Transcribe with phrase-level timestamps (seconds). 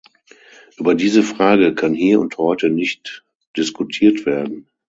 [0.77, 3.23] Über diese Frage kann hier und heute nicht
[3.55, 4.65] diskutiert werden.